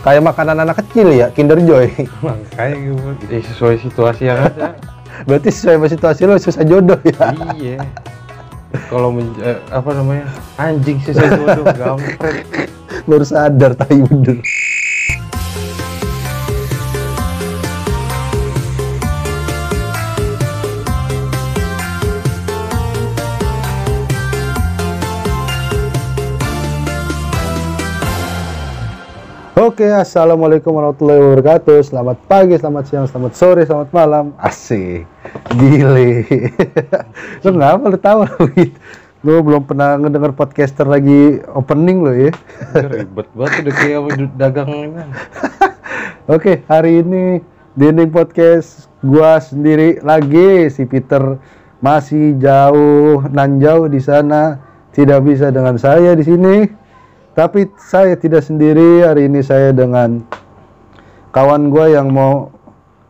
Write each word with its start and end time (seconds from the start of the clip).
kayak 0.00 0.22
makanan 0.24 0.56
anak 0.60 0.80
kecil 0.80 1.12
ya, 1.12 1.28
Kinder 1.30 1.60
Joy. 1.60 1.92
makanya 2.24 2.96
eh, 3.28 3.42
sesuai 3.44 3.76
situasi 3.80 4.28
yang 4.28 4.40
ada 4.40 4.74
Berarti 5.28 5.52
sesuai 5.52 5.76
sama 5.76 5.88
situasi 5.92 6.20
lo 6.24 6.34
susah 6.40 6.64
jodoh 6.64 6.96
ya. 7.04 7.28
iya 7.52 7.76
kalau 8.88 9.10
men- 9.10 9.36
eh, 9.42 9.58
apa 9.68 9.90
namanya 9.92 10.30
anjing 10.56 10.96
saya 11.02 11.28
jodoh 11.34 11.66
gampret 11.80 12.46
Baru 13.04 13.24
sadar 13.26 13.74
tai 13.74 14.00
bener. 14.00 14.38
Oke, 29.58 29.82
assalamualaikum 29.82 30.70
warahmatullahi 30.70 31.18
wabarakatuh. 31.18 31.82
Selamat 31.82 32.22
pagi, 32.30 32.54
selamat 32.54 32.84
siang, 32.86 33.06
selamat 33.10 33.32
sore, 33.34 33.66
selamat 33.66 33.90
malam. 33.90 34.30
Asik, 34.38 35.10
gile. 35.58 36.22
lu 37.42 37.58
ngapa 37.58 37.90
lu 37.90 37.98
tahu? 37.98 38.20
Lu 39.26 39.42
belum 39.42 39.66
pernah 39.66 39.98
ngedenger 39.98 40.38
podcaster 40.38 40.86
lagi 40.86 41.42
opening 41.50 41.98
lo 41.98 42.14
ya. 42.14 42.30
Ribet 42.78 43.26
banget 43.34 43.52
udah 43.66 43.74
kayak 43.74 44.00
dagang 44.38 44.70
Oke, 46.38 46.62
hari 46.70 47.02
ini 47.02 47.42
di 47.74 47.84
ending 47.90 48.14
podcast 48.14 48.86
gua 49.02 49.42
sendiri 49.42 49.98
lagi 50.06 50.70
si 50.70 50.86
Peter 50.86 51.42
masih 51.82 52.38
jauh 52.38 53.26
nan 53.34 53.58
jauh 53.58 53.90
di 53.90 53.98
sana 53.98 54.62
tidak 54.94 55.26
bisa 55.26 55.50
dengan 55.50 55.74
saya 55.74 56.14
di 56.14 56.22
sini. 56.22 56.56
Tapi 57.30 57.70
saya 57.78 58.18
tidak 58.18 58.42
sendiri. 58.42 59.06
Hari 59.06 59.30
ini 59.30 59.40
saya 59.40 59.70
dengan 59.70 60.22
kawan 61.30 61.70
gua 61.70 61.86
yang 61.86 62.10
mau 62.10 62.50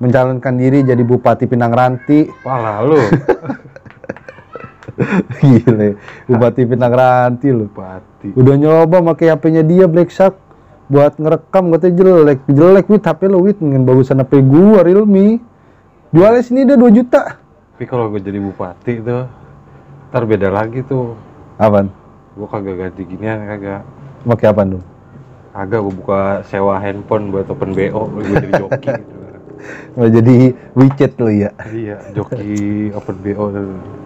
mencalonkan 0.01 0.61
diri 0.61 0.85
jadi 0.85 1.01
Bupati 1.01 1.49
Pinang 1.49 1.73
Ranti. 1.73 2.29
Pala 2.45 2.85
lu 2.85 3.01
Gile, 5.41 5.97
Bupati 6.29 6.63
Pinang 6.69 6.93
Ranti 6.93 7.49
loh. 7.49 7.69
Pati 7.73 8.37
Udah 8.37 8.55
nyoba 8.61 9.01
pakai 9.13 9.33
HP-nya 9.33 9.65
dia 9.65 9.89
Black 9.89 10.13
Shark. 10.13 10.37
Buat 10.91 11.23
ngerekam 11.23 11.71
katanya 11.71 11.95
jelek. 12.03 12.41
Jelek 12.51 12.87
wit 12.91 13.07
HP 13.07 13.31
lo 13.31 13.39
wit 13.41 13.57
dengan 13.63 13.87
bagusan 13.87 14.21
HP 14.21 14.43
gua 14.45 14.85
Realme. 14.85 15.41
Jualnya 16.11 16.43
sini 16.43 16.67
udah 16.67 16.77
2 16.77 16.99
juta. 16.99 17.23
Tapi 17.79 17.85
kalau 17.87 18.11
gue 18.11 18.21
jadi 18.21 18.43
bupati 18.43 18.99
tuh 19.01 19.25
ntar 20.11 20.27
beda 20.27 20.51
lagi 20.51 20.83
tuh. 20.83 21.15
Apaan? 21.57 21.89
Gue 22.35 22.51
kagak 22.51 22.77
ganti 22.77 23.07
ginian 23.07 23.47
kagak 23.47 23.87
pakai 24.25 24.47
apa 24.53 24.63
dong? 24.69 24.85
Kagak 25.51 25.81
gue 25.83 25.95
buka 25.99 26.21
sewa 26.47 26.79
handphone 26.79 27.35
buat 27.35 27.51
open 27.51 27.75
BO 27.75 28.03
gue 28.17 28.23
jadi 28.33 28.51
joki 28.55 28.89
gitu. 28.95 29.17
mau 29.99 30.09
jadi 30.17 30.37
WeChat 30.79 31.13
lo 31.19 31.29
ya? 31.29 31.51
Iya 31.69 31.97
joki 32.15 32.89
open 32.95 33.17
BO 33.21 33.45
tuh. 33.51 33.65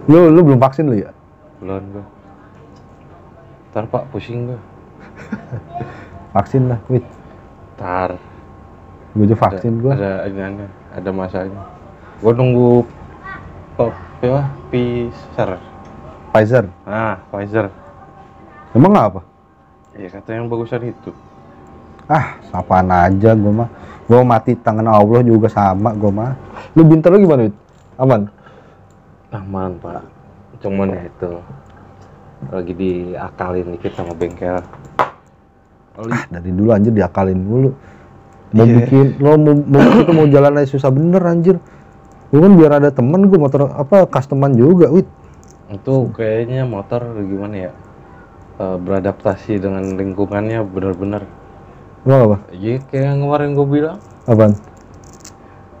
lu 0.09 0.19
lu 0.33 0.39
belum 0.41 0.59
vaksin 0.59 0.89
lo 0.89 0.95
ya? 0.97 1.13
Belum 1.61 1.83
gue 1.93 2.05
ntar 3.75 3.91
pak 3.91 4.07
pusing 4.07 4.51
gue 4.51 4.59
vaksin 6.35 6.71
lah 6.71 6.79
wit. 6.87 7.03
Ntar. 7.75 8.15
Gue 9.15 9.27
juga 9.27 9.47
vaksin 9.47 9.79
gua. 9.79 9.95
ada 9.95 10.27
iniannya 10.27 10.67
ada 10.95 11.09
masanya. 11.11 11.61
Gue 12.19 12.31
nunggu 12.35 12.87
pop 13.75 13.93
ya 14.23 14.47
Pfizer. 14.71 15.59
Pfizer? 16.33 16.65
Ah 16.87 17.21
Pfizer. 17.31 17.69
Emang 18.75 18.91
apa 18.95 19.34
ya 19.95 20.07
katanya 20.11 20.43
yang 20.43 20.49
bagusan 20.51 20.81
itu. 20.91 21.11
Ah 22.05 22.37
sapaan 22.51 22.91
aja 22.91 23.33
gua 23.33 23.65
mah. 23.65 23.69
Gua 24.05 24.21
mati 24.21 24.53
tangan 24.53 24.85
Allah 24.85 25.25
juga 25.25 25.49
sama 25.49 25.95
gua 25.97 26.11
mah. 26.11 26.31
Lu 26.77 26.85
bintar 26.85 27.11
lu 27.15 27.25
gimana 27.25 27.49
aman? 27.97 28.21
Aman 29.33 29.71
pak. 29.81 30.03
Cuman 30.61 30.93
ya 30.93 31.01
itu 31.07 31.31
lagi 32.51 32.73
diakalin 32.75 33.65
dikit 33.79 33.91
sama 33.97 34.13
bengkel. 34.13 34.59
Oli, 35.95 36.11
ah 36.11 36.23
dari 36.27 36.51
dulu 36.51 36.69
anjir 36.75 36.91
diakalin 36.91 37.39
mulu. 37.39 37.71
Mau 38.55 38.63
Iya. 38.63 38.75
bikin 38.83 39.19
lo 39.19 39.35
mau, 39.35 39.55
mau 39.57 39.81
itu 39.99 40.11
mau 40.11 40.27
jalan 40.27 40.59
aja 40.59 40.67
susah 40.69 40.91
bener 40.91 41.23
anjir. 41.23 41.57
Gue 42.29 42.39
kan 42.43 42.53
biar 42.59 42.71
ada 42.83 42.89
temen 42.91 43.31
gue 43.31 43.39
motor 43.39 43.71
apa 43.71 44.05
customan 44.11 44.51
juga 44.53 44.91
wit 44.91 45.07
itu 45.65 45.95
kayaknya 46.13 46.61
motor 46.63 47.01
gimana 47.25 47.69
ya 47.69 47.71
eh, 48.59 48.77
beradaptasi 48.79 49.59
dengan 49.59 49.95
lingkungannya 49.95 50.61
benar-benar. 50.65 51.23
Emang 52.05 52.21
apa? 52.31 52.37
Iya 52.53 52.83
kayak 52.89 53.05
yang 53.11 53.19
kemarin 53.25 53.49
gue 53.57 53.67
bilang. 53.67 53.97
Apaan? 54.29 54.53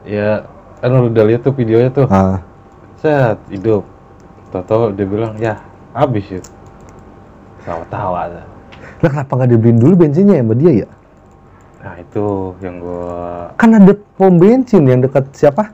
Ya 0.05 0.45
kan 0.81 0.89
lu 0.93 1.09
udah 1.09 1.25
lihat 1.25 1.41
tuh 1.45 1.53
videonya 1.53 1.89
tuh. 1.93 2.07
Ah. 2.09 2.41
Set 3.01 3.37
hidup. 3.49 3.85
Toto 4.53 4.93
dia 4.95 5.05
bilang 5.05 5.37
ya 5.37 5.59
habis 5.93 6.25
itu. 6.29 6.51
Tawa-tawa 7.65 8.29
lah 8.29 8.55
kenapa 8.99 9.31
nggak 9.35 9.49
dibeliin 9.55 9.77
dulu 9.79 9.93
bensinnya 10.05 10.35
ya 10.39 10.43
sama 10.43 10.55
dia 10.55 10.71
ya? 10.85 10.89
Nah 11.85 11.93
itu 12.01 12.25
yang 12.63 12.75
gua 12.81 13.13
kan 13.59 13.69
ada 13.77 13.93
pom 14.17 14.33
bensin 14.39 14.83
yang 14.87 14.99
dekat 15.03 15.25
siapa? 15.35 15.69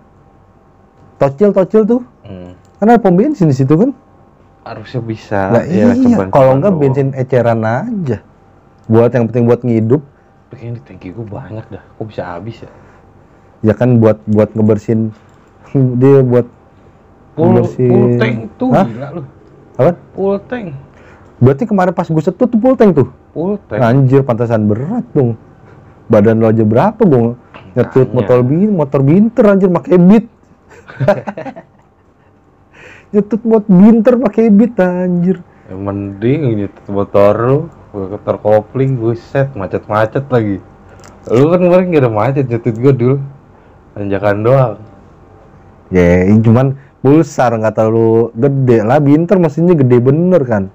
Tocil 1.21 1.53
tocil 1.53 1.81
tuh. 1.85 2.01
Hmm, 2.25 2.57
kan 2.81 2.85
ada 2.89 2.99
pom 2.99 3.13
bensin 3.13 3.47
di 3.47 3.55
situ 3.55 3.73
kan 3.77 3.91
harusnya 4.61 5.01
bisa 5.01 5.39
nah 5.49 5.63
ya, 5.65 5.91
iya 5.91 5.97
ceban-ceban 5.97 6.27
kalau 6.29 6.51
nggak 6.61 6.73
doang. 6.73 6.81
bensin 6.81 7.07
eceran 7.17 7.61
aja 7.65 8.17
buat 8.85 9.09
yang 9.13 9.25
penting 9.29 9.45
buat 9.49 9.61
ngidup 9.65 10.01
kayaknya 10.51 10.71
di 10.77 10.81
tangki 10.83 11.07
gua 11.15 11.25
banyak 11.41 11.65
dah 11.71 11.83
kok 11.83 12.05
bisa 12.05 12.21
habis 12.27 12.57
ya 12.61 12.69
ya 13.61 13.73
kan 13.73 13.97
buat 13.97 14.17
buat 14.29 14.49
ngebersihin 14.53 15.09
dia 16.01 16.19
buat 16.21 16.47
full, 17.33 17.53
Bersihin. 17.57 17.89
full 17.89 18.07
tank 18.19 18.35
tuh 18.59 18.69
Hah? 18.75 18.85
gila 18.85 19.07
lu 19.15 19.21
apa 19.79 19.91
full 20.13 20.37
tank 20.45 20.65
berarti 21.41 21.63
kemarin 21.65 21.93
pas 21.95 22.05
gue 22.05 22.21
setut 22.21 22.45
tuh 22.45 22.59
full 22.61 22.77
tank 22.77 22.91
tuh 22.93 23.09
full 23.33 23.55
tank 23.65 23.81
Anjir, 23.81 24.21
pantasan 24.21 24.67
berat 24.67 25.07
dong. 25.15 25.39
Badan 26.11 26.43
lo 26.43 26.51
aja 26.51 26.67
berapa, 26.67 26.99
Bung? 27.07 27.39
Nyetut 27.71 28.11
motor 28.11 28.43
bin, 28.43 28.75
motor 28.75 28.99
binter 28.99 29.47
anjir 29.47 29.71
pakai 29.71 29.95
beat. 29.95 30.25
Nyetut 33.11 33.41
mot 33.43 33.63
binter 33.67 34.15
pakai 34.15 34.47
beat 34.47 34.79
anjir. 34.79 35.43
Ya, 35.67 35.75
mending 35.75 36.59
nyetir 36.59 36.87
motor 36.91 37.33
lu 37.35 37.57
gua 37.91 38.19
terkopling 38.23 38.95
buset 38.99 39.51
macet-macet 39.51 40.27
lagi 40.31 40.63
lu 41.27 41.47
kan 41.51 41.59
kemarin 41.59 41.91
gak 41.91 42.03
ada 42.07 42.11
macet 42.11 42.45
nyetir 42.47 42.75
gua 42.79 42.93
dulu 42.95 43.15
tanjakan 43.95 44.37
doang 44.43 44.75
Ya, 45.91 46.23
ini 46.23 46.39
cuman 46.39 46.79
pulsar 47.03 47.51
nggak 47.51 47.75
terlalu 47.75 48.31
gede 48.31 48.79
lah. 48.79 49.03
Binter 49.03 49.35
mesinnya 49.35 49.75
gede 49.75 49.99
bener 49.99 50.39
kan. 50.47 50.71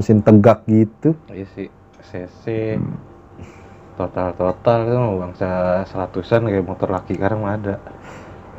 Mesin 0.00 0.24
tegak 0.24 0.64
gitu. 0.64 1.12
iya 1.28 1.44
sih 1.52 1.68
cc 2.08 2.44
total 4.00 4.32
total 4.32 4.78
itu 4.88 4.96
bangsa 4.96 5.48
seratusan 5.92 6.48
kayak 6.48 6.64
motor 6.64 6.88
laki 6.88 7.20
sekarang 7.20 7.44
ada 7.44 7.76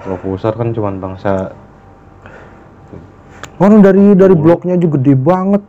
kalau 0.06 0.22
pulsar 0.22 0.53
kan 0.53 0.69
cuman 0.69 1.02
bangsa 1.02 1.50
Orang 3.59 3.84
dari 3.84 4.16
dari 4.16 4.36
bloknya 4.36 4.75
aja 4.75 4.88
gede 4.88 5.14
banget. 5.14 5.62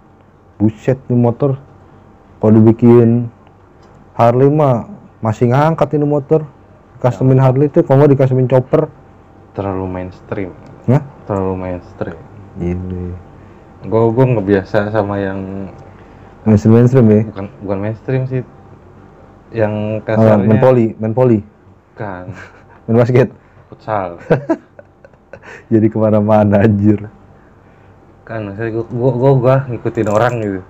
Buset 0.56 0.98
nih 1.10 1.18
motor. 1.18 1.58
Kalau 2.38 2.52
dibikin 2.52 3.26
Harley 4.14 4.48
mah 4.48 4.86
masih 5.18 5.50
ngangkat 5.50 5.98
ini 5.98 6.06
motor. 6.06 6.46
Customin 7.00 7.40
Harley 7.40 7.66
tuh 7.66 7.80
kalau 7.80 8.04
nggak 8.04 8.12
dikasimin 8.14 8.46
chopper. 8.46 8.86
terlalu 9.50 9.82
mainstream 9.82 10.54
Hah? 10.86 11.02
terlalu 11.26 11.58
mainstream 11.58 12.14
Ini. 12.54 13.10
gua 13.82 14.06
gua 14.06 14.24
nggak 14.30 14.46
biasa 14.46 14.94
sama 14.94 15.18
yang 15.18 15.66
Mainstream 16.46 16.78
mainstream 16.78 17.06
ya. 17.10 17.20
bukan 17.26 17.46
bukan 17.58 17.78
mainstream 17.82 18.22
sih 18.24 18.42
yang 19.50 19.98
Ah, 19.98 20.06
kasarnya 20.06 20.46
main 20.46 20.62
poli, 20.62 20.86
main 20.96 21.10
poli, 21.10 21.38
kan 21.98 22.30
main 22.86 22.94
basket. 22.94 23.34
futsal 23.66 24.22
Jadi 25.72 25.86
ke 25.90 25.98
mana-mana 25.98 26.62
anjir. 26.62 27.10
Kan 28.30 28.54
saya 28.54 28.70
gua, 28.70 28.86
gua, 28.86 29.12
gua, 29.18 29.32
gua 29.34 29.56
ngikutin 29.66 30.06
orang 30.06 30.34
gitu 30.38 30.60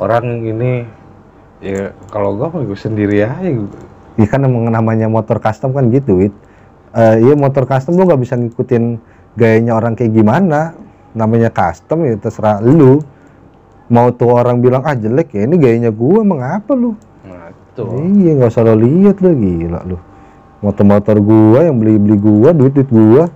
orang 0.00 0.24
ini 0.48 0.88
ya 1.60 1.92
kalau 2.08 2.32
gua 2.40 2.48
gua 2.48 2.72
sendiri 2.72 3.20
aja 3.20 3.44
gua. 3.52 3.68
Iya 4.16 4.26
kan 4.32 4.48
emang 4.48 4.72
namanya 4.72 5.12
motor 5.12 5.36
custom 5.36 5.76
kan 5.76 5.92
gitu, 5.92 6.16
Wit. 6.24 6.32
Eh, 6.96 7.16
iya 7.20 7.36
motor 7.36 7.68
custom 7.68 8.00
lu 8.00 8.08
nggak 8.08 8.20
bisa 8.24 8.40
ngikutin 8.40 8.96
gayanya 9.36 9.76
orang 9.76 9.92
kayak 9.92 10.16
gimana. 10.16 10.72
Namanya 11.12 11.52
custom 11.52 12.08
ya 12.08 12.16
terserah 12.16 12.64
lu. 12.64 13.04
Mau 13.92 14.08
tuh 14.16 14.32
orang 14.32 14.64
bilang 14.64 14.80
ah 14.88 14.96
jelek 14.96 15.36
ya 15.36 15.44
ini 15.44 15.60
gayanya 15.60 15.92
gua 15.92 16.24
emang 16.24 16.40
apa 16.40 16.72
lu? 16.72 16.96
nah 17.28 17.52
Iya 17.92 18.40
nggak 18.40 18.50
usah 18.56 18.64
lo 18.64 18.74
lihat 18.80 19.20
lu 19.20 19.36
gila 19.36 19.80
lu. 19.84 20.00
Motor-motor 20.64 21.20
gua 21.20 21.68
yang 21.68 21.76
beli-beli 21.76 22.16
gua, 22.16 22.56
duit-duit 22.56 22.88
gua 22.88 23.28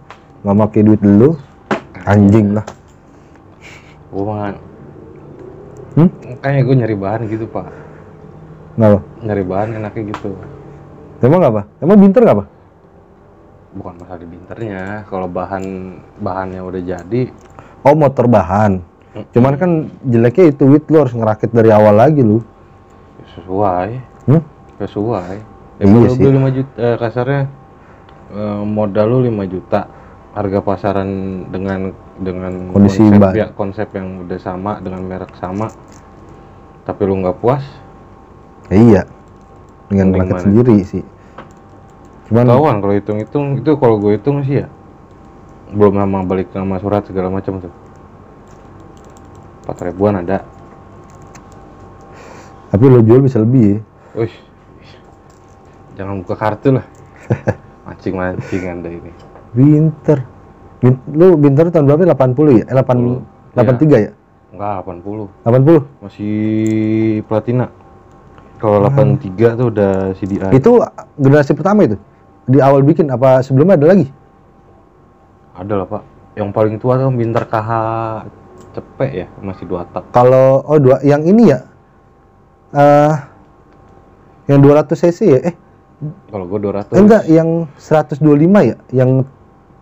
nggak 0.49 0.57
pakai 0.65 0.81
duit 0.81 1.03
lu. 1.05 1.37
Anjing 2.09 2.57
lah. 2.57 2.65
Gua 4.11 4.23
mah 4.25 4.39
Hmm? 5.91 6.07
kayak 6.39 6.63
gua 6.63 6.75
nyari 6.77 6.95
bahan 6.95 7.21
gitu 7.27 7.45
pak 7.45 7.67
Kenapa? 8.75 8.99
nyari 9.21 9.43
bahan 9.43 9.69
enaknya 9.75 10.03
gitu 10.15 10.31
Emang 11.21 11.45
apa? 11.45 11.69
Emang 11.79 12.01
binter 12.01 12.25
nggak 12.25 12.37
apa? 12.39 12.47
bukan 13.71 13.95
masalah 13.99 14.19
di 14.19 14.27
binternya 14.27 15.07
kalau 15.07 15.31
bahan 15.31 15.63
bahannya 16.19 16.59
udah 16.59 16.83
jadi 16.83 17.23
Oh 17.81 17.95
motor 17.95 18.27
bahan. 18.27 18.83
Cuman 19.31 19.55
kan 19.55 19.71
jeleknya 20.03 20.51
itu 20.51 20.67
wit 20.67 20.85
lu 20.87 21.01
harus 21.01 21.15
ngerakit 21.15 21.49
dari 21.49 21.71
awal 21.71 21.95
lagi 21.95 22.21
lu. 22.21 22.43
ya 23.17 23.27
sesuai 23.33 23.89
Hmm? 24.27 24.43
sesuai 24.77 25.35
ya 25.79 25.85
Iya 25.87 26.09
sih. 26.11 26.19
beli 26.19 26.35
5 26.35 26.51
juta 26.53 26.73
eh, 26.77 26.97
kasarnya 26.99 27.43
eh, 28.33 28.63
modal 28.67 29.07
lu 29.09 29.19
5 29.23 29.49
juta 29.49 29.81
harga 30.31 30.59
pasaran 30.61 31.11
dengan 31.49 31.95
dengan 32.21 32.71
Kondisi 32.71 33.01
konsep 33.01 33.19
bahan. 33.19 33.35
ya 33.35 33.47
konsep 33.51 33.89
yang 33.91 34.23
udah 34.23 34.39
sama 34.39 34.73
dengan 34.79 35.01
merek 35.03 35.33
sama 35.37 35.73
tapi 36.85 37.01
lu 37.05 37.19
nggak 37.19 37.41
puas 37.41 37.65
Ya, 38.71 38.79
iya. 38.79 39.03
Dengan 39.91 40.15
Mending 40.15 40.31
mana? 40.31 40.39
sendiri 40.39 40.77
sih. 40.87 41.03
Cuman 42.31 42.47
Kawan 42.47 42.77
kalau 42.79 42.95
hitung-hitung 42.95 43.59
itu 43.59 43.71
kalau 43.75 43.99
gue 43.99 44.15
hitung 44.15 44.47
sih 44.47 44.63
ya 44.63 44.71
belum 45.71 45.99
nama 45.99 46.23
balik 46.23 46.55
nama 46.55 46.79
surat 46.79 47.03
segala 47.03 47.35
macam 47.35 47.59
tuh. 47.59 47.75
Empat 49.63 49.77
ribuan 49.83 50.19
ada. 50.19 50.47
tapi 52.71 52.87
lo 52.87 53.03
jual 53.03 53.19
bisa 53.19 53.43
lebih 53.43 53.63
ya. 53.67 53.79
Wih, 54.15 54.35
jangan 55.99 56.23
buka 56.23 56.39
kartu 56.39 56.79
lah. 56.79 56.87
Mancing-mancing 57.91 58.63
anda 58.71 58.87
ini. 58.87 59.11
Binter. 59.51 60.23
Lu 61.13 61.37
binter 61.37 61.69
tahun 61.69 61.85
berapa? 61.85 62.17
80 62.17 62.61
ya? 62.61 62.65
Eh 62.69 62.75
8 62.75 63.57
83 63.57 64.07
ya? 64.07 64.11
Enggak, 64.51 64.75
80. 64.83 65.29
80. 65.45 66.03
Masih 66.03 66.35
platina. 67.29 67.67
Kalau 68.61 68.85
83 68.89 69.57
tuh 69.57 69.67
udah 69.73 69.93
CDI. 70.17 70.53
Itu 70.53 70.81
generasi 71.17 71.53
pertama 71.57 71.85
itu. 71.89 71.97
Di 72.49 72.59
awal 72.61 72.85
bikin 72.85 73.09
apa 73.09 73.41
sebelumnya 73.41 73.77
ada 73.77 73.87
lagi? 73.89 74.07
Ada 75.57 75.85
lah 75.85 75.87
pak. 75.89 76.03
Yang 76.37 76.51
paling 76.57 76.75
tua 76.81 76.97
tuh 76.97 77.13
Bintar 77.13 77.45
KH 77.49 77.71
cepet 78.71 79.11
ya, 79.13 79.27
masih 79.43 79.65
dua 79.67 79.83
tak. 79.91 80.09
Kalau 80.15 80.63
oh 80.63 80.79
dua 80.79 81.03
yang 81.03 81.25
ini 81.27 81.51
ya. 81.51 81.59
eh 82.71 83.15
yang 84.47 84.63
200 84.63 84.99
cc 84.99 85.19
ya? 85.31 85.41
Eh, 85.47 85.55
Kalau 86.31 86.45
gue 86.51 86.59
200 86.59 86.91
eh, 86.91 86.99
enggak 86.99 87.23
yang 87.31 87.71
125 87.79 88.19
ya? 88.67 88.77
Yang 88.91 89.11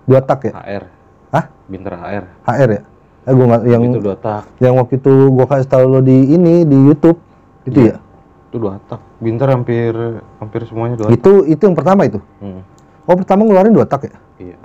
dua 0.08 0.20
tak 0.20 0.40
ya? 0.43 0.52
HR. 0.56 0.84
Hah? 1.31 1.44
Bintar 1.69 1.93
HR. 1.94 2.25
HR 2.43 2.70
ya? 2.72 2.82
Eh 3.22 3.32
gua 3.32 3.44
nggak 3.46 3.62
yang 3.69 3.82
itu 3.84 4.00
dua 4.00 4.16
tak. 4.16 4.43
yang 4.56 4.75
waktu 4.75 4.96
itu 4.96 5.12
gua 5.28 5.44
kasih 5.44 5.69
tahu 5.69 5.84
lo 5.87 6.00
di 6.00 6.32
ini 6.32 6.64
di 6.64 6.78
YouTube 6.81 7.20
itu 7.62 7.78
Iya. 7.84 7.93
ya? 7.93 7.96
Itu 8.49 8.56
dua 8.56 8.81
tak. 8.82 9.00
Bintar 9.20 9.52
hampir 9.52 9.93
hampir 10.40 10.60
semuanya 10.64 10.96
dua 10.96 11.06
tak. 11.06 11.14
Itu 11.14 11.44
itu 11.44 11.60
yang 11.60 11.76
pertama 11.76 12.02
itu. 12.02 12.19
Hmm, 12.40 12.64
Oh, 13.05 13.12
pertama 13.14 13.44
ngeluarin 13.44 13.70
dua 13.70 13.84
tak 13.84 14.05
ya? 14.05 14.16
iya. 14.38 14.56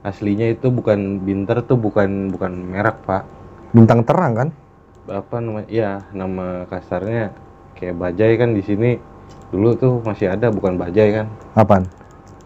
Aslinya 0.00 0.48
itu 0.48 0.68
bukan 0.68 1.20
Bintar 1.20 1.60
tuh 1.60 1.76
bukan 1.76 2.32
bukan 2.32 2.52
merek 2.72 3.04
pak. 3.04 3.28
Bintang 3.70 4.00
terang 4.00 4.32
kan? 4.34 4.48
Apa 5.04 5.36
namanya? 5.38 5.68
Iya, 5.68 5.90
nama 6.10 6.64
kasarnya 6.66 7.36
kayak 7.76 7.96
bajai 7.96 8.32
kan 8.34 8.52
di 8.52 8.60
sini 8.60 8.96
dulu 9.48 9.74
tuh 9.74 9.92
masih 10.00 10.32
ada 10.32 10.48
bukan 10.48 10.76
bajai 10.76 11.08
kan? 11.14 11.26
Apaan? 11.52 11.84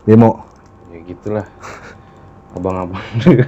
Demo. 0.02 0.42
Ya 0.90 0.98
gitulah. 1.04 1.46
Abang-abang. 2.54 3.02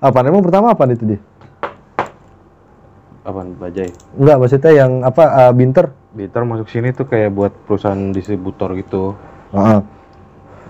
Apaan? 0.00 0.32
Emang 0.32 0.40
pertama 0.40 0.72
apaan 0.72 0.96
itu 0.96 1.04
dia? 1.04 1.20
Apaan 3.20 3.52
bajai? 3.60 3.92
Enggak, 4.16 4.36
maksudnya 4.40 4.72
yang 4.72 5.04
apa 5.04 5.24
eh, 5.28 5.52
binter? 5.52 5.92
Bintar 6.16 6.42
masuk 6.48 6.72
sini 6.72 6.96
tuh 6.96 7.04
kayak 7.04 7.30
buat 7.36 7.52
perusahaan 7.68 8.10
distributor 8.10 8.72
gitu. 8.80 9.12
Heeh. 9.52 9.84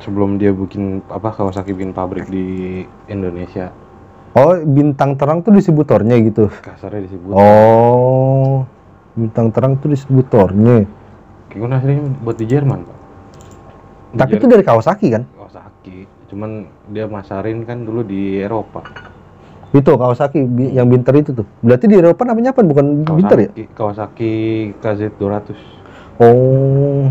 Sebelum 0.03 0.41
dia 0.41 0.51
bikin 0.51 1.05
apa 1.07 1.31
Kawasaki 1.31 1.77
bikin 1.77 1.95
pabrik 1.95 2.27
di 2.27 2.83
Indonesia. 3.07 3.71
Oh, 4.35 4.59
bintang 4.63 5.15
terang 5.15 5.47
tuh 5.47 5.55
distributornya 5.55 6.19
gitu. 6.23 6.51
Kasarnya 6.51 7.07
distributor. 7.07 7.35
Oh, 7.39 8.67
bintang 9.15 9.51
terang 9.55 9.79
tuh 9.79 9.91
distributornya. 9.95 10.87
Kayak 11.51 11.67
gue 11.67 11.95
buat 12.23 12.37
di 12.39 12.47
Jerman, 12.47 12.79
Pak. 12.87 12.99
Di 14.15 14.17
Tapi 14.23 14.33
itu 14.39 14.47
dari 14.47 14.63
Kawasaki 14.63 15.07
kan? 15.11 15.23
Kawasaki. 15.35 16.20
Cuman 16.31 16.71
dia 16.95 17.11
masarin 17.11 17.67
kan 17.67 17.83
dulu 17.83 18.07
di 18.07 18.39
Eropa. 18.39 18.87
Itu 19.75 19.99
Kawasaki 19.99 20.47
yang 20.71 20.87
binter 20.87 21.15
itu 21.19 21.35
tuh. 21.35 21.47
Berarti 21.59 21.91
di 21.91 21.99
Eropa 21.99 22.23
namanya 22.23 22.55
apa? 22.55 22.63
Bukan 22.63 23.03
binter 23.03 23.39
ya? 23.39 23.51
Kawasaki, 23.75 23.75
Kawasaki 23.75 24.33
KZ 24.79 25.01
200. 25.19 26.23
Oh, 26.23 27.11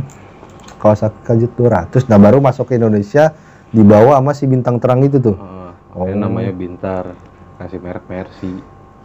Kawasaki 0.79 1.19
KZ 1.27 1.43
200. 1.55 2.07
Nah, 2.07 2.15
baru 2.19 2.39
masuk 2.39 2.71
ke 2.71 2.79
Indonesia 2.79 3.35
dibawa 3.75 4.19
sama 4.23 4.31
si 4.31 4.47
bintang 4.47 4.79
terang 4.79 5.03
itu 5.03 5.19
tuh. 5.19 5.35
Heeh. 5.35 5.71
Oh. 5.99 6.07
Namanya 6.15 6.55
Bintar. 6.55 7.11
Kasih 7.59 7.79
merek 7.83 8.07
Mercy. 8.07 8.55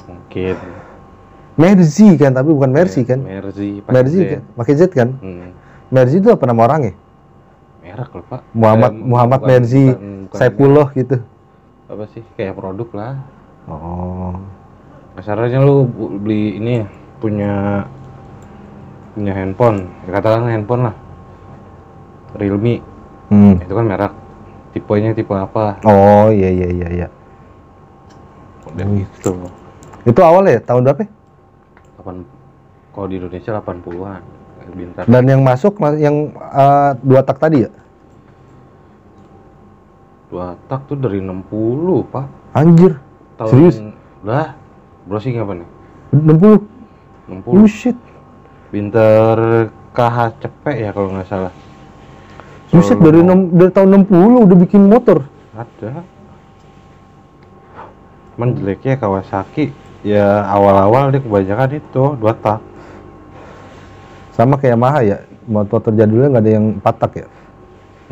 Mungkin. 0.06 0.54
Mercy 1.54 2.18
kan, 2.18 2.34
tapi 2.34 2.50
bukan 2.50 2.70
Mercy 2.70 3.02
Ya, 3.06 3.14
kan? 3.14 3.20
Mercy. 3.22 3.82
Mercy 3.86 4.20
kan? 4.26 4.40
Pakai 4.58 4.74
Z 4.74 4.82
kan? 4.90 5.08
Hmm. 5.22 5.54
Mercy 5.90 6.18
itu 6.18 6.30
apa 6.30 6.42
nama 6.46 6.66
orangnya? 6.66 6.94
Merek 7.94 8.10
loh, 8.10 8.26
Pak. 8.26 8.42
Muhammad 8.50 8.90
Eh, 8.90 9.06
Muhammad 9.06 9.38
bukan- 9.38 9.50
Mercy 9.54 9.84
bukan- 9.86 10.02
bukan 10.26 10.38
Saipullah 10.42 10.88
gitu. 10.90 11.16
Apa 11.86 12.04
sih? 12.10 12.22
Kayak 12.34 12.58
produk 12.58 12.88
lah. 12.90 13.14
Oh. 13.70 14.34
Kasarnya 15.14 15.62
lu 15.62 15.86
beli 16.18 16.58
ini 16.58 16.82
punya 17.22 17.86
punya 19.14 19.30
handphone, 19.30 19.86
ya 20.02 20.10
katakan 20.10 20.50
handphone 20.50 20.90
lah. 20.90 20.94
Realme, 22.34 22.82
Hmm. 23.30 23.62
itu 23.62 23.70
kan 23.70 23.86
merek. 23.86 24.12
Tipenya 24.74 25.14
tipe 25.14 25.30
apa? 25.30 25.78
Oh, 25.86 26.34
iya 26.34 26.50
iya 26.50 26.66
iya 26.66 26.88
iya. 26.90 27.08
Dan 28.74 28.98
gitu. 28.98 29.38
Itu 30.02 30.18
awal 30.18 30.50
ya 30.50 30.58
tahun 30.58 30.82
berapa? 30.82 31.06
ya? 31.06 31.10
8 32.02 32.26
kalau 32.90 33.06
di 33.06 33.22
Indonesia 33.22 33.54
80-an. 33.54 34.22
Kayak 34.58 34.72
Bintar. 34.74 35.02
Dan 35.06 35.24
yang 35.30 35.46
masuk 35.46 35.78
ma- 35.78 35.94
yang 35.94 36.34
eh, 36.34 36.90
dua 37.06 37.22
tak 37.22 37.38
tadi 37.38 37.62
ya? 37.62 37.70
Dua 40.32 40.56
tak 40.66 40.88
tuh 40.88 40.96
dari 40.96 41.20
60, 41.20 41.44
Pak. 42.08 42.26
Anjir, 42.54 42.98
Tahun 43.34 43.50
Serius? 43.50 43.76
Lah, 44.24 44.54
browsing 45.04 45.36
apa 45.36 45.52
nih? 45.58 45.68
60. 46.14 46.62
60. 47.28 47.50
Oh 47.50 47.68
shit. 47.68 47.96
Bintar 48.70 49.38
KH 49.94 50.16
cepet 50.42 50.74
ya 50.80 50.90
kalau 50.90 51.14
nggak 51.14 51.28
salah. 51.28 51.52
Buset 52.74 52.98
dari, 52.98 53.22
enam- 53.22 53.54
dari 53.54 53.70
tahun 53.70 54.02
60 54.02 54.46
udah 54.50 54.56
bikin 54.58 54.82
motor. 54.90 55.22
Ada. 55.54 56.02
Cuman 58.34 58.50
jeleknya 58.58 58.98
Kawasaki 58.98 59.70
ya 60.02 60.42
awal-awal 60.50 61.14
dia 61.14 61.22
kebanyakan 61.22 61.78
itu 61.78 62.04
dua 62.18 62.34
tak. 62.34 62.58
Sama 64.34 64.58
kayak 64.58 64.74
Yamaha 64.74 65.00
ya. 65.06 65.18
Motor 65.46 65.78
terjadulnya 65.86 66.34
nggak 66.34 66.42
ada 66.42 66.52
yang 66.56 66.66
empat 66.80 66.94
tak 66.98 67.12
ya? 67.14 67.26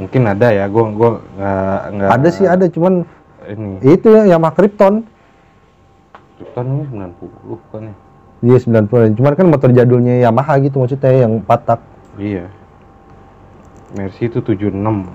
Mungkin 0.03 0.23
ada 0.27 0.49
ya, 0.51 0.65
gua 0.67 0.85
gua 0.91 1.11
nggak 1.39 1.81
nggak. 1.95 2.09
Ada 2.11 2.29
sih 2.29 2.47
ada, 2.47 2.67
cuman 2.67 3.07
Ini 3.43 3.83
itu 3.83 4.07
ya 4.07 4.23
Yamaha 4.29 4.55
Krypton. 4.55 5.03
Krypton 6.39 6.67
ini 6.69 6.85
90 6.91 7.59
kan 7.71 7.83
ya? 7.87 7.95
Dia 8.43 8.59
90 8.59 9.15
Cuman 9.15 9.33
kan 9.35 9.47
motor 9.47 9.71
jadulnya 9.71 10.19
Yamaha 10.21 10.59
gitu 10.59 10.79
maksudnya 10.79 11.11
yang 11.11 11.39
empat 11.39 11.61
tak. 11.67 11.81
Iya. 12.19 12.47
Mercy 13.95 14.27
itu 14.27 14.39
76. 14.39 15.07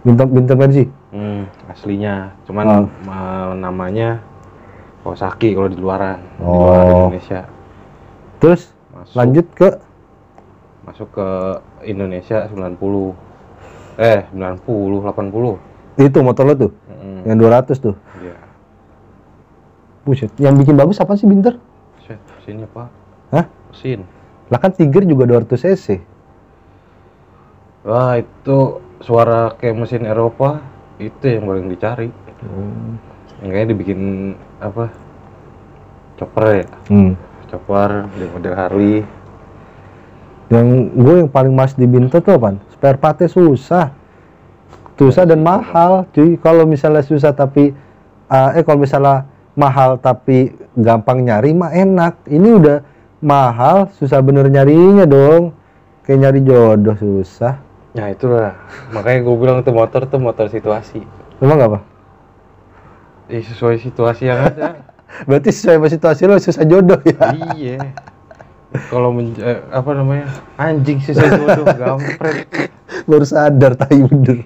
Bintang 0.00 0.28
bintang 0.28 0.56
Mercy. 0.56 0.88
Hmm, 1.12 1.44
aslinya. 1.68 2.32
Cuman 2.44 2.88
ma- 3.04 3.52
namanya 3.52 4.20
Kawasaki 5.04 5.52
kalau 5.52 5.68
di 5.68 5.78
luaran, 5.78 6.18
di 6.36 6.42
luar 6.42 6.80
Oh. 6.84 7.08
Indonesia. 7.08 7.40
Terus 8.40 8.72
Masuk 8.92 9.14
lanjut 9.14 9.46
ke 9.54 9.68
masuk 10.84 11.08
ke 11.12 11.28
Indonesia 11.84 12.48
90. 12.48 13.12
Eh, 13.98 14.22
90, 14.30 15.02
80. 15.02 15.58
itu 15.98 16.18
motor 16.22 16.46
lo 16.46 16.54
tuh, 16.54 16.72
Mm, 16.86 17.26
yang 17.26 17.36
200 17.42 17.82
tuh. 17.82 17.98
Iya. 18.22 18.38
Buset, 20.06 20.30
yang 20.38 20.54
bikin 20.54 20.78
bagus 20.78 21.02
apa 21.02 21.18
sih 21.18 21.26
Binter? 21.26 21.58
Mesinnya 22.38 22.64
pak. 22.70 22.88
Hah? 23.34 23.44
Mesin. 23.74 24.08
Lah 24.48 24.56
kan 24.56 24.72
Tiger 24.72 25.04
juga 25.04 25.28
200 25.28 25.60
cc. 25.60 26.00
Wah 27.84 28.16
itu 28.16 28.80
suara 29.04 29.52
kayak 29.60 29.76
mesin 29.76 30.08
Eropa 30.08 30.64
itu 30.96 31.28
yang 31.28 31.44
paling 31.44 31.68
dicari. 31.68 32.08
Yang 33.44 33.50
kayaknya 33.52 33.68
dibikin 33.76 34.00
apa? 34.64 34.88
Chopper 36.16 36.64
ya. 36.64 36.66
Hmm. 36.88 37.12
Chopper 37.52 38.08
di 38.16 38.24
model 38.32 38.54
Harley. 38.56 38.96
Yang 40.48 40.66
gue 40.96 41.14
yang 41.24 41.30
paling 41.30 41.52
mas 41.52 41.76
di 41.76 41.84
Binter 41.84 42.24
tuh 42.24 42.40
apaan? 42.40 42.56
Spare 42.72 42.96
partnya 42.96 43.28
susah. 43.28 43.92
Susah 44.96 45.28
dan 45.28 45.44
mahal, 45.44 46.08
cuy. 46.10 46.40
Kalau 46.40 46.64
misalnya 46.64 47.04
susah 47.04 47.36
tapi 47.36 47.70
uh, 48.32 48.56
eh 48.56 48.64
kalau 48.64 48.80
misalnya 48.80 49.28
mahal 49.54 50.00
tapi 50.00 50.56
gampang 50.72 51.22
nyari 51.22 51.52
mah 51.52 51.70
enak. 51.70 52.24
Ini 52.26 52.48
udah 52.48 52.78
mahal, 53.20 53.92
susah 54.00 54.24
bener 54.24 54.48
nyarinya 54.48 55.04
dong. 55.04 55.52
Kayak 56.08 56.18
nyari 56.24 56.40
jodoh 56.40 56.96
susah. 56.96 57.60
Nah 57.92 58.08
itulah, 58.08 58.56
makanya 58.96 59.20
gue 59.28 59.36
bilang 59.36 59.58
tuh 59.60 59.76
motor 59.76 60.08
tuh 60.08 60.16
motor 60.16 60.48
situasi. 60.48 61.04
Emang 61.44 61.60
apa? 61.60 61.78
Eh, 63.28 63.44
sesuai 63.44 63.76
situasi 63.84 64.32
yang 64.32 64.40
ada. 64.40 64.80
Berarti 65.28 65.52
sesuai 65.52 65.92
situasi 65.92 66.24
lo 66.24 66.40
susah 66.40 66.64
jodoh 66.64 67.00
ya? 67.04 67.36
iya. 67.56 67.78
Kalau 68.68 69.10
men 69.10 69.32
eh, 69.34 69.64
apa 69.66 69.90
namanya 69.92 70.28
anjing 70.54 71.00
sih 71.00 71.12
saya 71.12 71.32
jodoh 71.32 71.64
gampret. 71.80 72.44
Baru 73.04 73.24
sadar 73.24 73.72
tai 73.74 73.96
bener. 73.98 74.44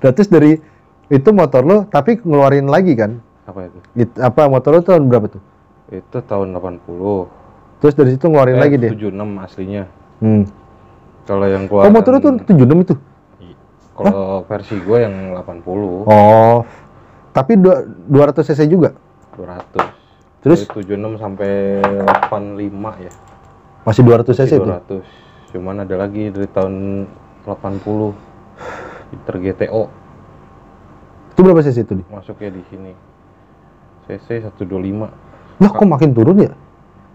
Nah, 0.00 0.10
terus 0.10 0.26
dari 0.26 0.58
itu 1.06 1.28
motor 1.30 1.62
lo 1.62 1.78
tapi 1.84 2.18
ngeluarin 2.18 2.66
lagi 2.66 2.92
kan? 2.92 3.22
Apa 3.44 3.68
itu? 3.68 3.78
It- 3.94 4.18
apa 4.18 4.48
motor 4.48 4.74
lo 4.74 4.82
tahun 4.82 5.06
berapa 5.06 5.30
tuh? 5.30 5.42
Itu 5.88 6.18
tahun 6.20 6.50
80. 6.52 6.82
Terus 7.78 7.94
dari 7.94 8.10
situ 8.10 8.26
ngeluarin 8.26 8.56
Eh, 8.56 8.60
lagi 8.60 8.76
deh. 8.76 8.90
76 8.90 9.14
aslinya. 9.38 9.84
Hmm. 10.18 10.44
Kalau 11.24 11.46
yang 11.46 11.64
Oh 11.64 11.68
keluar 11.70 11.92
motor 11.92 12.10
lo 12.10 12.18
tuh 12.20 12.32
76 12.42 12.84
itu? 12.84 12.94
kalau 13.94 14.42
versi 14.42 14.74
gue 14.74 14.98
yang 14.98 15.14
80 15.38 16.02
Oh. 16.04 16.66
Tapi 17.30 17.54
dua- 17.54 17.86
200 18.10 18.42
cc 18.42 18.66
juga? 18.66 18.90
200. 19.38 19.86
Terus? 20.42 20.66
Dari 20.66 20.98
76 20.98 21.14
sampai 21.14 21.78
85 22.26 22.90
ya. 22.98 23.12
Masih 23.84 24.02
200 24.02 24.24
cc 24.26 24.40
Masih 24.40 24.58
tuh? 24.58 25.00
200. 25.00 25.52
Cuman 25.54 25.76
ada 25.84 25.94
lagi 25.94 26.32
dari 26.32 26.48
tahun 26.50 27.04
80 27.44 29.14
Inter 29.14 29.36
GTO 29.38 29.82
Itu 31.30 31.40
berapa 31.40 31.60
cc 31.60 31.78
itu? 31.78 31.92
Di? 32.00 32.04
masuknya 32.08 32.50
di 32.50 32.62
sini. 32.70 32.92
CC 34.04 34.44
125. 34.44 35.08
Lah 35.60 35.70
kok 35.70 35.88
makin 35.88 36.10
turun 36.12 36.36
ya? 36.38 36.52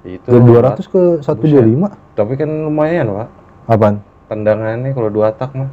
Itu 0.02 0.26
Dari 0.26 0.42
200 0.42 0.86
ke 0.86 1.02
125? 1.22 2.18
Tapi 2.18 2.34
kan 2.34 2.50
lumayan, 2.66 3.14
Pak. 3.14 3.28
Apaan? 3.70 3.96
Tendangannya 4.28 4.92
kalau 4.94 5.10
dua 5.10 5.30
tak 5.34 5.54
mah. 5.54 5.70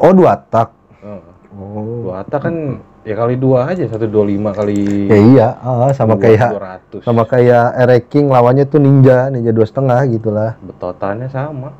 Oh 0.00 0.12
dua 0.12 0.36
tak. 0.48 0.72
Eh, 1.00 1.20
Oh. 1.54 2.10
Dua 2.10 2.26
tak 2.26 2.50
kan 2.50 2.54
ya 3.04 3.14
kali 3.14 3.36
dua 3.36 3.68
aja 3.68 3.84
125 3.84 4.08
kali 4.50 4.80
Ya 5.06 5.18
iya, 5.20 5.46
ah, 5.58 5.92
sama 5.92 6.16
dua- 6.16 6.24
kayak 6.24 6.50
200. 6.50 7.00
sama 7.00 7.22
kayak 7.24 7.66
Ere 7.76 7.98
King 8.02 8.26
lawannya 8.28 8.64
tuh 8.64 8.80
ninja, 8.80 9.28
ninja 9.28 9.50
dua 9.50 9.64
setengah 9.64 10.00
gitulah. 10.06 10.56
betotannya 10.58 11.28
sama. 11.28 11.76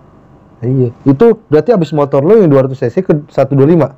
Iya. 0.60 0.92
Itu 1.02 1.40
berarti 1.46 1.72
abis 1.72 1.92
motor 1.92 2.20
lo 2.20 2.34
yang 2.34 2.48
200 2.48 2.76
cc 2.78 2.96
ke 3.00 3.12
125? 3.28 3.92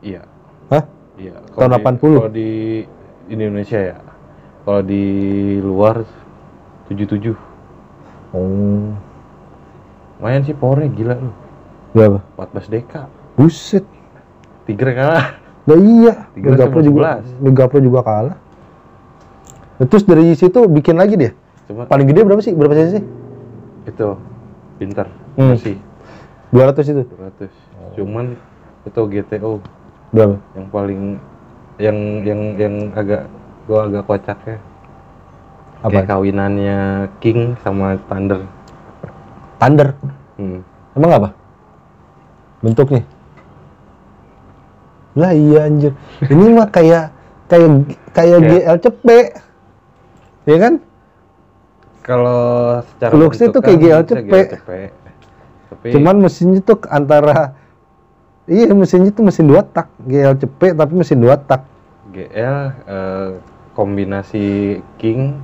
Iya. 0.00 0.24
Hah? 0.68 0.84
Iya. 1.14 1.36
Tahun 1.50 1.56
Kalau 1.58 1.68
di- 1.68 1.84
80? 1.84 2.16
Kalau 2.16 2.32
di 2.32 2.50
Indonesia 3.26 3.80
ya. 3.82 3.96
Kalau 4.62 4.80
di 4.80 5.04
luar 5.58 6.00
77. 6.86 7.36
Oh. 8.30 8.92
Lumayan 10.16 10.42
sih 10.42 10.54
powernya 10.54 10.88
gila 10.88 11.14
lu. 11.18 11.32
Berapa? 11.92 12.24
14 12.38 12.68
dk. 12.70 12.92
Buset. 13.34 13.84
Tigre 14.64 14.94
kalah. 14.94 15.41
Nah 15.62 15.76
iya, 15.78 16.14
300 16.34 16.42
Mega 16.42 16.66
Pro 16.66 16.80
juga, 16.82 17.22
11. 17.22 17.42
Mega 17.44 17.64
Pro 17.70 17.78
juga 17.78 18.00
kalah. 18.02 18.36
Nah, 19.78 19.86
Terus 19.86 20.02
dari 20.02 20.34
situ 20.34 20.58
bikin 20.66 20.98
lagi 20.98 21.14
dia. 21.14 21.32
Cuma 21.70 21.86
Paling 21.86 22.06
gede 22.06 22.20
berapa 22.22 22.42
sih? 22.42 22.50
Berapa 22.52 22.74
cc? 22.74 22.96
itu 23.82 24.08
pinter. 24.78 25.06
Hmm. 25.34 25.54
Masih 25.54 25.74
200 26.54 26.86
itu. 26.86 27.02
200. 27.02 27.50
Cuman 27.98 28.38
itu 28.82 29.00
GTO 29.00 29.58
Berapa? 30.10 30.36
yang 30.54 30.66
paling 30.70 31.02
yang 31.78 31.98
yang 32.22 32.40
yang 32.58 32.74
agak 32.94 33.26
gua 33.66 33.90
agak 33.90 34.02
kocak 34.06 34.38
ya. 34.46 34.58
Kayak 35.82 36.06
Apa? 36.06 36.10
kawinannya 36.14 36.78
King 37.18 37.58
sama 37.66 37.98
Thunder. 38.06 38.46
Thunder. 39.58 39.88
Hmm. 40.38 40.62
Emang 40.94 41.10
apa? 41.10 41.28
Bentuknya? 42.62 43.02
Lah 45.18 45.32
iya 45.36 45.68
anjir. 45.68 45.92
Ini 46.24 46.44
mah 46.56 46.68
kayak 46.72 47.12
kayak 47.48 47.70
kayak 48.16 48.38
GL 48.48 48.76
cepet. 48.80 49.26
Ya 50.48 50.56
kan? 50.58 50.74
Kalau 52.02 52.42
secara 52.82 53.12
Looks-nya 53.14 53.46
tuh 53.54 53.62
kayak 53.62 53.78
bentukan 53.78 53.92
GL 53.92 54.02
cepet. 54.10 54.46
Tapi 55.72 55.86
Cuman 55.94 56.16
mesinnya 56.20 56.60
tuh 56.60 56.78
antara 56.90 57.54
Iya 58.50 58.74
mesinnya 58.74 59.14
tuh 59.14 59.22
mesin 59.22 59.46
dua 59.46 59.62
tak 59.62 59.86
GL 60.02 60.34
cepet 60.34 60.74
tapi 60.74 60.92
mesin 60.98 61.22
dua 61.22 61.38
tak 61.38 61.62
GL 62.10 62.58
eh, 62.90 63.28
kombinasi 63.78 64.82
King 64.98 65.38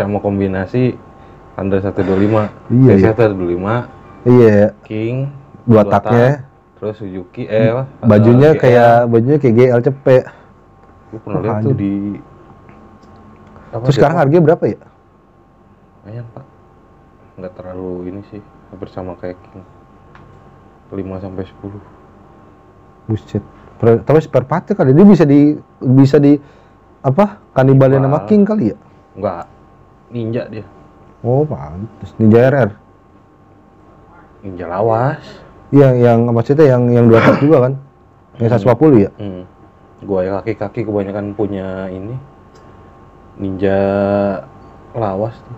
sama 0.00 0.24
kombinasi 0.24 0.96
Thunder 1.52 1.84
125. 1.84 2.72
Iya, 2.72 2.92
TC 2.96 3.04
iya. 3.04 3.12
125, 3.12 4.24
Iya 4.24 4.60
King 4.88 5.28
dua 5.68 5.84
tak, 5.84 6.08
taknya 6.08 6.48
terus 6.80 6.96
Suzuki 6.96 7.44
eh 7.44 7.68
apa? 7.68 7.82
Bajunya 8.02 8.56
kayak 8.56 9.06
bajunya 9.06 9.36
kayak 9.36 9.54
GL 9.54 9.80
cepet 9.84 10.24
gue 11.10 11.20
pernah 11.20 11.40
lihat 11.40 11.60
tuh 11.60 11.74
di 11.74 11.92
apa 13.70 13.82
Terus 13.84 13.96
sekarang 13.96 14.16
harganya 14.16 14.42
berapa 14.44 14.64
ya? 14.64 14.80
lumayan 16.00 16.24
pak 16.32 16.44
nggak 17.36 17.52
terlalu 17.54 17.90
ini 18.08 18.20
sih 18.26 18.40
hampir 18.72 18.88
sama 18.88 19.12
kayak 19.14 19.36
King 19.44 19.60
5 20.90 20.96
sampai 21.20 21.44
10 21.44 21.78
Buset. 23.06 23.44
Per- 23.76 24.00
Tapi 24.00 24.18
spare 24.18 24.44
partnya 24.44 24.74
kali 24.74 24.90
dia 24.90 25.04
bisa 25.04 25.24
di 25.24 25.54
bisa 25.82 26.16
di 26.16 26.36
apa? 27.00 27.40
Kanibalin 27.52 28.00
sama 28.00 28.18
Kanibal. 28.18 28.26
King 28.26 28.42
kali 28.42 28.64
ya? 28.72 28.76
enggak 29.12 29.44
ninja 30.08 30.42
dia 30.48 30.64
Oh, 31.20 31.44
pantes. 31.44 32.16
Ninja 32.16 32.48
RR. 32.48 32.70
ninja 34.40 34.64
lawas 34.64 35.20
Iya, 35.70 35.88
yang 35.94 36.26
maksudnya 36.34 36.66
yang 36.66 36.90
yang 36.90 37.06
dua 37.06 37.22
tak 37.22 37.38
juga 37.38 37.70
kan? 37.70 37.72
Yang 38.42 38.66
150 38.66 39.06
ya? 39.06 39.10
Hmm. 39.22 39.42
Gua 40.02 40.20
ya 40.24 40.30
kaki-kaki 40.40 40.82
kebanyakan 40.82 41.36
punya 41.36 41.86
ini 41.92 42.16
ninja 43.38 43.78
lawas 44.96 45.36
tuh. 45.46 45.56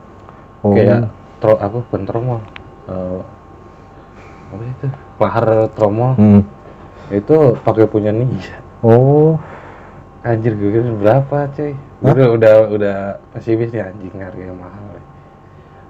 Oh. 0.69 0.75
Kayak 0.76 1.09
tro 1.40 1.57
apa 1.57 1.76
bukan 1.81 2.02
tromol. 2.04 2.40
Eh, 2.90 3.21
apa 4.52 4.62
itu? 4.69 4.87
Lahar 5.16 5.47
tromol. 5.73 6.12
Hmm. 6.21 6.42
Itu 7.09 7.57
pakai 7.64 7.88
punya 7.88 8.12
ninja. 8.12 8.61
Oh. 8.85 9.40
Anjir 10.23 10.54
gue 10.54 10.71
kira 10.71 10.87
berapa 10.95 11.50
cuy? 11.50 11.75
Hah? 11.75 12.14
Udah 12.14 12.26
udah 12.31 12.54
udah 12.71 12.97
pesimis 13.35 13.75
nih 13.75 13.83
anjing 13.83 14.14
harganya 14.23 14.54
mahal. 14.54 14.87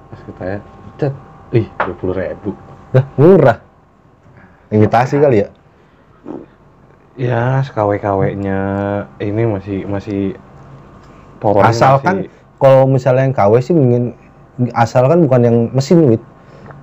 Pas 0.08 0.20
kita 0.24 0.42
ya, 0.44 0.58
cet, 0.96 1.12
ih 1.52 1.68
dua 1.84 1.94
puluh 2.00 2.14
ribu. 2.16 2.56
Dah, 2.96 3.04
murah. 3.20 3.71
Imitasi 4.72 5.20
kali 5.20 5.44
ya? 5.44 5.48
Ya, 7.12 7.60
KW-KW-nya 7.60 8.60
ini 9.20 9.42
masih 9.44 9.84
masih 9.84 10.22
powernya 11.38 11.68
Asalkan 11.68 12.24
masih- 12.24 12.32
kalau 12.56 12.88
misalnya 12.88 13.28
yang 13.28 13.36
KW 13.36 13.52
sih 13.60 13.74
ingin 13.76 14.16
asalkan 14.72 15.28
bukan 15.28 15.40
yang 15.44 15.56
mesin 15.76 16.08
wit. 16.08 16.22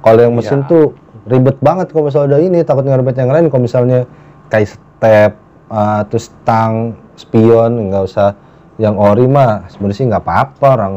Kalau 0.06 0.22
yang 0.22 0.38
mesin 0.38 0.62
Iya. 0.64 0.70
tuh 0.70 0.86
ribet 1.26 1.58
banget 1.60 1.90
kalau 1.90 2.08
misalnya 2.08 2.38
ada 2.38 2.40
ini 2.42 2.62
takut 2.62 2.86
ngerebet 2.86 3.16
yang 3.18 3.30
lain 3.30 3.50
kalau 3.50 3.64
misalnya 3.66 4.06
kayak 4.50 4.70
step 4.70 5.32
uh, 5.70 6.02
terus 6.10 6.34
tang 6.42 6.98
spion 7.14 7.90
nggak 7.90 8.04
usah 8.06 8.34
yang 8.80 8.96
ori 8.96 9.28
mah 9.28 9.68
sebenarnya 9.70 9.98
sih 9.98 10.06
nggak 10.08 10.24
apa-apa 10.24 10.68
orang 10.80 10.96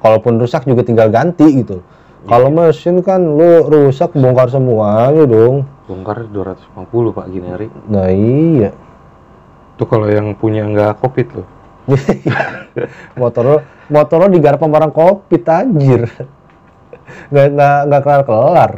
kalaupun 0.00 0.38
rusak 0.38 0.64
juga 0.64 0.86
tinggal 0.86 1.10
ganti 1.10 1.60
gitu 1.60 1.82
kalau 2.24 2.48
mesin 2.48 3.02
kan 3.02 3.20
lu 3.20 3.66
rusak 3.66 4.14
bongkar 4.14 4.48
semuanya 4.48 5.26
dong 5.26 5.66
bongkar 5.88 6.28
250 6.28 7.16
Pak 7.16 7.26
gini 7.32 7.48
hari. 7.48 7.66
nah 7.88 8.12
iya 8.12 8.70
Itu 9.78 9.88
kalau 9.88 10.10
yang 10.10 10.36
punya 10.36 10.66
nggak 10.68 11.00
covid 11.00 11.28
loh. 11.38 11.48
motor 13.20 13.44
lo 13.48 13.58
motor 13.88 14.16
lo 14.20 14.28
digarap 14.28 14.60
sama 14.60 14.76
orang 14.76 14.92
kopi 14.92 15.40
anjir 15.48 16.04
nggak 17.32 17.46
nggak 17.56 17.78
nggak 17.88 18.02
kelar 18.04 18.22
kelar 18.28 18.72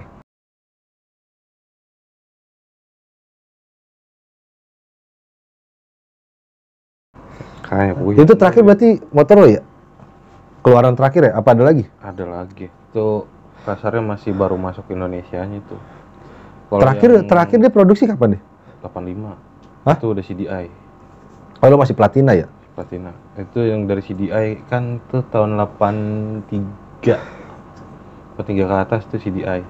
Kayak 7.71 8.02
wih, 8.02 8.19
itu 8.19 8.35
terakhir 8.35 8.62
berarti 8.67 8.88
motor 9.14 9.37
lo 9.43 9.47
ya 9.47 9.62
keluaran 10.61 10.95
terakhir 10.99 11.31
ya 11.31 11.33
apa 11.38 11.55
ada 11.55 11.62
lagi 11.71 11.85
ada 12.02 12.25
lagi. 12.26 12.67
Itu 12.67 13.31
kasarnya 13.62 14.02
masih 14.02 14.35
baru 14.35 14.59
masuk 14.59 14.90
Indonesia 14.90 15.38
nya 15.47 15.62
itu. 15.62 15.76
Kalau 16.71 16.81
terakhir 16.81 17.09
yang 17.11 17.27
terakhir 17.27 17.57
dia 17.59 17.73
produksi 17.75 18.07
kapan 18.07 18.39
deh 18.39 18.43
85. 18.87 19.85
Hah? 19.85 19.97
Itu 19.99 20.07
udah 20.15 20.25
CDI 20.25 20.67
oh 21.61 21.69
lo 21.69 21.77
masih 21.77 21.99
platina 21.99 22.33
ya 22.33 22.49
platina. 22.81 23.12
Itu 23.37 23.61
yang 23.61 23.85
dari 23.85 24.00
CDI 24.00 24.65
kan 24.73 25.05
tuh 25.12 25.21
tahun 25.29 25.61
83. 25.61 28.41
83 28.41 28.41
ke 28.41 28.77
atas 28.81 29.05
tuh 29.12 29.21
CDI. 29.21 29.61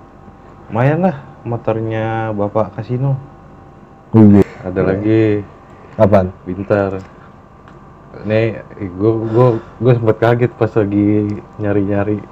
Lumayan 0.70 1.02
lah 1.02 1.18
motornya 1.42 2.30
Bapak 2.30 2.78
Kasino. 2.78 3.18
oh, 4.14 4.22
iya. 4.22 4.46
Ada 4.62 4.80
lagi 4.86 5.42
kapan 5.98 6.30
Pintar. 6.46 7.02
Nih, 8.22 8.62
gue 8.78 9.12
gue 9.26 9.48
gue 9.82 9.92
sempet 9.98 10.16
kaget 10.22 10.52
pas 10.54 10.70
lagi 10.70 11.34
nyari-nyari. 11.58 12.22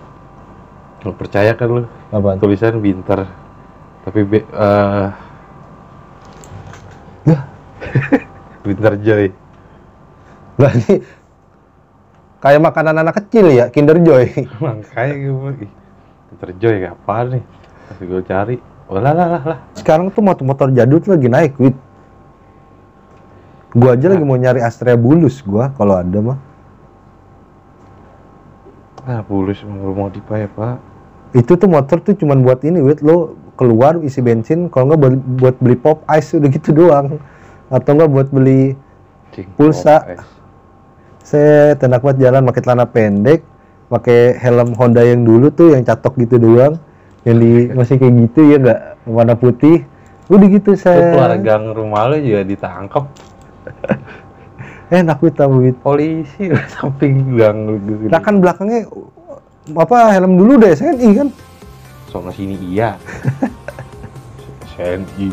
Lu 1.02 1.10
percaya 1.14 1.54
kan 1.58 1.68
lu? 1.70 1.82
Apaan? 2.14 2.38
Tulisan 2.38 2.78
Binter. 2.78 3.26
Tapi 4.08 4.24
be, 4.24 4.40
eh 4.40 5.08
Yah. 7.28 7.42
Binter 8.64 8.96
Joy. 9.04 9.28
Lah 10.56 10.72
ini 10.72 11.04
kayak 12.40 12.60
makanan 12.64 13.04
anak 13.04 13.20
kecil 13.20 13.52
ya, 13.52 13.68
Kinder 13.68 14.00
Joy. 14.00 14.32
Makanya 14.64 15.12
gue 15.12 15.68
Binter 16.32 16.50
Joy 16.56 16.88
apaan 16.88 17.36
nih? 17.36 17.44
Tapi 17.92 18.02
gue 18.08 18.22
cari, 18.24 18.56
oh 18.88 18.96
lah 18.96 19.12
lah 19.12 19.28
lah 19.28 19.42
lah. 19.44 19.58
Sekarang 19.76 20.08
tuh 20.08 20.24
motor-motor 20.24 20.72
jadul 20.72 21.04
tuh 21.04 21.12
lagi 21.12 21.28
naik, 21.28 21.52
wit. 21.60 21.76
Gua 23.76 23.92
aja 23.92 24.08
lagi 24.08 24.24
mau 24.24 24.40
nyari 24.40 24.64
Astrea 24.64 24.96
Bulus 24.96 25.44
gua 25.44 25.68
kalau 25.76 26.00
ada 26.00 26.18
mah. 26.24 26.38
Ah, 29.04 29.20
bulus 29.20 29.60
mau 29.68 30.08
dipa 30.08 30.40
ya 30.40 30.48
pak. 30.48 30.80
Itu 31.36 31.60
tuh 31.60 31.68
motor 31.68 32.00
tuh 32.00 32.16
cuman 32.16 32.40
buat 32.40 32.64
ini, 32.64 32.80
wit. 32.80 33.04
Lo 33.04 33.36
keluar 33.58 33.98
isi 34.06 34.22
bensin, 34.22 34.70
kalau 34.70 34.94
nggak 34.94 35.00
buat, 35.02 35.14
buat 35.42 35.56
beli 35.58 35.76
pop 35.76 36.06
ice 36.14 36.38
udah 36.38 36.48
gitu 36.54 36.70
doang. 36.70 37.18
Atau 37.68 37.98
nggak 37.98 38.10
buat 38.14 38.28
beli 38.30 38.78
Cing, 39.34 39.50
Pulsa. 39.58 40.16
saya 41.20 41.76
enak 41.76 42.00
banget 42.00 42.18
jalan 42.24 42.46
pakai 42.48 42.62
celana 42.64 42.86
pendek, 42.88 43.44
pakai 43.92 44.38
helm 44.40 44.72
Honda 44.78 45.04
yang 45.04 45.26
dulu 45.26 45.52
tuh 45.52 45.76
yang 45.76 45.82
catok 45.84 46.16
gitu 46.22 46.38
doang. 46.40 46.78
Yang 47.26 47.36
di 47.42 47.50
masih 47.74 47.94
kayak 48.00 48.14
gitu 48.30 48.40
ya 48.48 48.56
nggak 48.62 48.80
warna 49.04 49.34
putih. 49.36 49.84
Udah 50.30 50.46
gitu 50.48 50.72
Itu 50.72 50.88
saya. 50.88 51.12
keluar 51.12 51.34
gang 51.40 51.72
rumah 51.74 52.08
lu 52.12 52.20
juga 52.20 52.44
ditangkap 52.44 53.04
Enak 54.88 55.20
wit 55.20 55.36
tahu 55.36 55.68
wit. 55.68 55.76
polisi 55.84 56.48
samping 56.76 57.36
gang 57.36 57.76
gitu. 57.84 58.08
Nah 58.08 58.20
kan 58.24 58.40
belakangnya 58.40 58.88
apa 59.76 60.16
helm 60.16 60.40
dulu 60.40 60.56
deh 60.56 60.72
SNI 60.72 61.08
kan? 61.12 61.28
Sono 62.18 62.34
sini 62.34 62.58
iya. 62.74 62.98
SNI. 64.74 65.30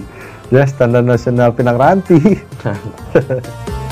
Ya 0.54 0.70
standar 0.70 1.02
nasional 1.02 1.50
Pinang 1.58 1.82
Ranti. 1.82 2.22